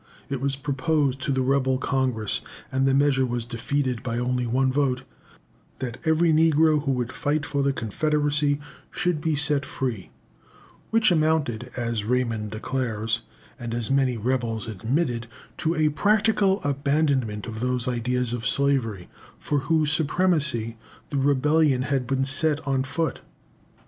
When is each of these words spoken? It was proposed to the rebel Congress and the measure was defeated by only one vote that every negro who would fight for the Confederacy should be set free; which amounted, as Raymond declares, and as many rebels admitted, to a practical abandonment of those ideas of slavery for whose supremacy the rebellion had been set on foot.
It 0.29 0.41
was 0.41 0.55
proposed 0.55 1.21
to 1.21 1.31
the 1.31 1.43
rebel 1.43 1.77
Congress 1.77 2.41
and 2.71 2.87
the 2.87 2.93
measure 2.95 3.23
was 3.23 3.45
defeated 3.45 4.01
by 4.01 4.17
only 4.17 4.47
one 4.47 4.71
vote 4.71 5.03
that 5.77 5.99
every 6.05 6.33
negro 6.33 6.83
who 6.83 6.91
would 6.93 7.11
fight 7.11 7.45
for 7.45 7.61
the 7.61 7.71
Confederacy 7.71 8.59
should 8.89 9.21
be 9.21 9.35
set 9.35 9.63
free; 9.63 10.09
which 10.89 11.11
amounted, 11.11 11.69
as 11.77 12.03
Raymond 12.03 12.49
declares, 12.49 13.21
and 13.59 13.75
as 13.75 13.91
many 13.91 14.17
rebels 14.17 14.67
admitted, 14.67 15.27
to 15.57 15.75
a 15.75 15.89
practical 15.89 16.63
abandonment 16.63 17.45
of 17.45 17.59
those 17.59 17.87
ideas 17.87 18.33
of 18.33 18.47
slavery 18.47 19.07
for 19.37 19.59
whose 19.59 19.91
supremacy 19.91 20.79
the 21.11 21.17
rebellion 21.17 21.83
had 21.83 22.07
been 22.07 22.25
set 22.25 22.59
on 22.67 22.83
foot. 22.83 23.21